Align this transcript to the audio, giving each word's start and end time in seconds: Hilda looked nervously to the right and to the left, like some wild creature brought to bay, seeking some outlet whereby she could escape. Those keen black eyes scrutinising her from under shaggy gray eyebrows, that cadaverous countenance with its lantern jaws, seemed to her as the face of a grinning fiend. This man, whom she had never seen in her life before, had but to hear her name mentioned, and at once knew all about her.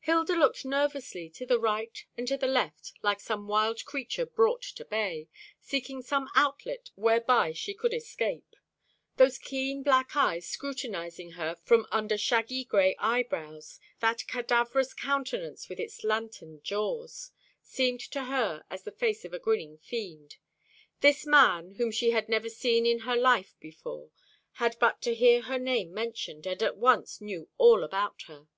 Hilda 0.00 0.32
looked 0.34 0.64
nervously 0.64 1.30
to 1.30 1.46
the 1.46 1.60
right 1.60 2.04
and 2.16 2.26
to 2.26 2.36
the 2.36 2.48
left, 2.48 2.94
like 3.00 3.20
some 3.20 3.46
wild 3.46 3.84
creature 3.84 4.26
brought 4.26 4.62
to 4.62 4.84
bay, 4.84 5.28
seeking 5.60 6.02
some 6.02 6.28
outlet 6.34 6.90
whereby 6.96 7.52
she 7.52 7.74
could 7.74 7.94
escape. 7.94 8.56
Those 9.18 9.38
keen 9.38 9.84
black 9.84 10.16
eyes 10.16 10.48
scrutinising 10.48 11.34
her 11.38 11.54
from 11.62 11.86
under 11.92 12.18
shaggy 12.18 12.64
gray 12.64 12.96
eyebrows, 12.98 13.78
that 14.00 14.26
cadaverous 14.26 14.92
countenance 14.92 15.68
with 15.68 15.78
its 15.78 16.02
lantern 16.02 16.60
jaws, 16.64 17.30
seemed 17.62 18.00
to 18.00 18.24
her 18.24 18.64
as 18.68 18.82
the 18.82 18.90
face 18.90 19.24
of 19.24 19.32
a 19.32 19.38
grinning 19.38 19.78
fiend. 19.78 20.38
This 21.02 21.24
man, 21.24 21.74
whom 21.76 21.92
she 21.92 22.10
had 22.10 22.28
never 22.28 22.48
seen 22.48 22.84
in 22.84 23.02
her 23.06 23.14
life 23.14 23.54
before, 23.60 24.10
had 24.54 24.76
but 24.80 25.00
to 25.02 25.14
hear 25.14 25.42
her 25.42 25.56
name 25.60 25.94
mentioned, 25.94 26.48
and 26.48 26.64
at 26.64 26.76
once 26.76 27.20
knew 27.20 27.48
all 27.58 27.84
about 27.84 28.22
her. 28.22 28.48